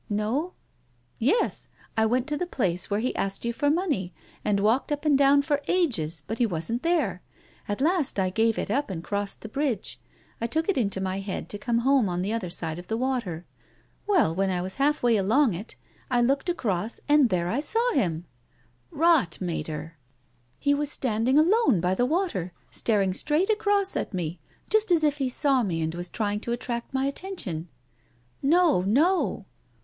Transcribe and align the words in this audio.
"No?"" 0.09 0.53
Yes. 1.19 1.67
I 1.95 2.07
went 2.07 2.25
to 2.29 2.35
the 2.35 2.47
place 2.47 2.89
where 2.89 3.01
he 3.01 3.15
asked 3.15 3.45
you 3.45 3.53
for 3.53 3.69
money, 3.69 4.15
and 4.43 4.59
walked 4.59 4.91
up 4.91 5.05
and 5.05 5.15
down 5.15 5.43
for 5.43 5.61
ages. 5.67 6.23
But 6.25 6.39
he 6.39 6.45
wasn't 6.47 6.81
there. 6.81 7.21
At 7.67 7.81
last 7.81 8.17
I 8.19 8.31
gave 8.31 8.57
it 8.57 8.71
up 8.71 8.89
and 8.89 9.03
crossed 9.03 9.41
the 9.41 9.47
bridge. 9.47 9.99
I 10.41 10.47
took 10.47 10.67
it 10.67 10.75
into 10.75 10.99
my 11.01 11.19
head 11.19 11.49
to 11.49 11.59
come 11.59 11.79
home 11.85 12.09
on 12.09 12.23
the 12.23 12.33
other 12.33 12.49
side 12.49 12.79
of 12.79 12.87
the 12.87 12.97
water. 12.97 13.45
Well, 14.07 14.33
when 14.33 14.49
I 14.49 14.59
was 14.59 14.73
half 14.81 15.03
way 15.03 15.17
along 15.17 15.53
it, 15.53 15.75
I 16.09 16.19
looked 16.19 16.49
across, 16.49 16.99
and 17.07 17.29
there 17.29 17.47
I 17.47 17.59
saw 17.59 17.91
him." 17.93 18.25
"Rot. 18.89 19.39
Mater!" 19.39 19.99
366 20.63 20.97
TONGUES 20.97 20.97
OF 20.97 21.05
CONSCIENCE." 21.05 21.25
He 21.29 21.33
was 21.35 21.37
standing 21.37 21.37
alone 21.37 21.79
by 21.79 21.93
the 21.93 22.07
water, 22.07 22.53
staring 22.71 23.13
straight 23.13 23.51
across 23.51 23.95
at 23.95 24.15
me, 24.15 24.39
just 24.67 24.89
as 24.89 25.03
if 25.03 25.17
he 25.19 25.29
saw 25.29 25.61
me 25.61 25.79
and 25.83 25.93
was 25.93 26.09
trying 26.09 26.39
to 26.39 26.53
attract 26.53 26.91
my 26.91 27.05
attention." 27.05 27.67
"No, 28.41 28.81
no!" 28.81 29.45